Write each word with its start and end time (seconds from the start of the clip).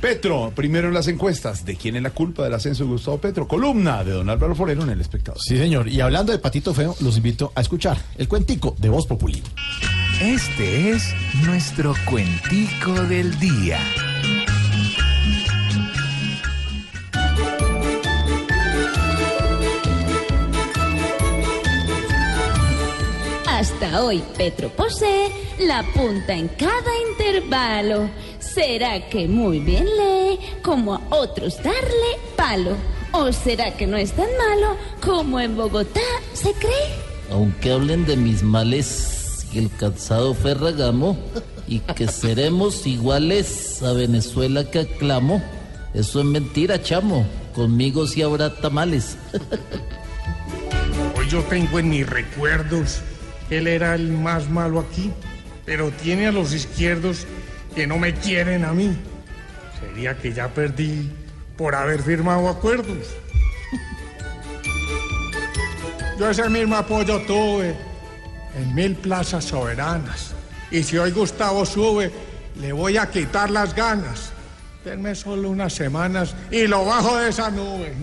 Petro, 0.00 0.52
primero 0.54 0.88
en 0.88 0.94
las 0.94 1.08
encuestas. 1.08 1.64
¿De 1.64 1.76
quién 1.76 1.96
es 1.96 2.02
la 2.02 2.10
culpa 2.10 2.44
del 2.44 2.54
ascenso 2.54 2.84
de 2.84 2.90
Gustavo 2.90 3.18
Petro? 3.18 3.48
Columna 3.48 4.04
de 4.04 4.12
don 4.12 4.28
Álvaro 4.28 4.54
Forero 4.54 4.82
en 4.82 4.90
El 4.90 5.00
Espectador. 5.00 5.40
Sí, 5.40 5.56
señor. 5.56 5.88
Y 5.88 6.00
hablando 6.00 6.32
de 6.32 6.38
Patito 6.38 6.74
Feo, 6.74 6.94
los 7.00 7.16
invito 7.16 7.52
a 7.54 7.60
escuchar 7.60 7.98
el 8.16 8.28
cuentico 8.28 8.74
de 8.78 8.88
Voz 8.88 9.06
Populi. 9.06 9.42
Este 10.20 10.90
es 10.90 11.14
nuestro 11.44 11.94
cuentico 12.06 12.92
del 13.02 13.38
día. 13.38 13.78
Hasta 23.46 24.02
hoy 24.02 24.22
Petro 24.36 24.68
posee 24.68 25.30
la 25.60 25.82
punta 25.94 26.34
en 26.34 26.48
cada 26.48 26.90
intervalo. 27.10 28.10
¿Será 28.56 29.06
que 29.10 29.28
muy 29.28 29.60
bien 29.60 29.84
lee 29.84 30.38
como 30.62 30.94
a 30.94 31.02
otros 31.10 31.58
darle 31.62 32.16
palo? 32.36 32.74
¿O 33.12 33.30
será 33.30 33.76
que 33.76 33.86
no 33.86 33.98
es 33.98 34.12
tan 34.12 34.30
malo 34.38 34.78
como 35.04 35.38
en 35.38 35.54
Bogotá 35.54 36.00
se 36.32 36.54
cree? 36.54 36.72
Aunque 37.30 37.70
hablen 37.70 38.06
de 38.06 38.16
mis 38.16 38.42
males 38.42 39.46
y 39.52 39.58
el 39.58 39.70
calzado 39.76 40.32
Ferragamo 40.32 41.18
y 41.68 41.80
que 41.80 42.08
seremos 42.08 42.86
iguales 42.86 43.82
a 43.82 43.92
Venezuela 43.92 44.64
que 44.70 44.78
aclamo, 44.78 45.42
eso 45.92 46.20
es 46.20 46.24
mentira, 46.24 46.80
chamo. 46.80 47.26
Conmigo 47.54 48.06
sí 48.06 48.22
habrá 48.22 48.54
tamales. 48.54 49.18
Hoy 51.14 51.28
yo 51.28 51.42
tengo 51.42 51.78
en 51.78 51.90
mis 51.90 52.08
recuerdos 52.08 53.00
que 53.50 53.58
él 53.58 53.66
era 53.66 53.94
el 53.94 54.12
más 54.12 54.48
malo 54.48 54.80
aquí, 54.80 55.12
pero 55.66 55.90
tiene 55.90 56.28
a 56.28 56.32
los 56.32 56.54
izquierdos 56.54 57.26
que 57.76 57.86
no 57.86 57.98
me 57.98 58.14
quieren 58.14 58.64
a 58.64 58.72
mí. 58.72 58.96
Sería 59.78 60.16
que 60.16 60.32
ya 60.32 60.48
perdí 60.48 61.12
por 61.58 61.74
haber 61.74 62.02
firmado 62.02 62.48
acuerdos. 62.48 63.14
Yo 66.18 66.30
ese 66.30 66.48
mismo 66.48 66.74
apoyo 66.74 67.20
tuve 67.26 67.76
en 68.56 68.74
mil 68.74 68.96
plazas 68.96 69.44
soberanas. 69.44 70.32
Y 70.70 70.82
si 70.82 70.96
hoy 70.96 71.10
Gustavo 71.10 71.66
sube, 71.66 72.10
le 72.58 72.72
voy 72.72 72.96
a 72.96 73.10
quitar 73.10 73.50
las 73.50 73.74
ganas. 73.74 74.32
Denme 74.82 75.14
solo 75.14 75.50
unas 75.50 75.74
semanas 75.74 76.34
y 76.50 76.66
lo 76.66 76.86
bajo 76.86 77.18
de 77.18 77.28
esa 77.28 77.50
nube. 77.50 77.94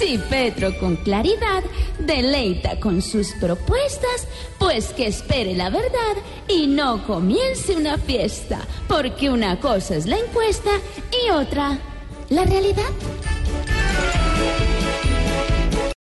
Si 0.00 0.16
Petro 0.16 0.74
con 0.78 0.96
claridad 0.96 1.62
deleita 1.98 2.80
con 2.80 3.02
sus 3.02 3.32
propuestas, 3.32 4.26
pues 4.58 4.94
que 4.94 5.08
espere 5.08 5.54
la 5.54 5.68
verdad 5.68 6.16
y 6.48 6.66
no 6.66 7.06
comience 7.06 7.76
una 7.76 7.98
fiesta, 7.98 8.60
porque 8.88 9.28
una 9.28 9.60
cosa 9.60 9.96
es 9.96 10.06
la 10.06 10.16
encuesta 10.16 10.70
y 11.12 11.28
otra 11.28 11.78
la 12.30 12.46
realidad. 12.46 12.88